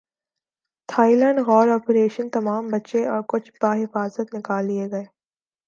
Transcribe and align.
Thai 0.89 1.15
land 1.15 1.39
غار 1.47 1.67
operation 1.69 2.29
تمام 2.29 2.63
بچے 2.71 3.05
اور 3.07 3.21
کوچ 3.29 3.51
بحفاظت 3.61 4.35
نکال 4.35 4.65
لئے 4.65 4.85
گئے 4.91 5.05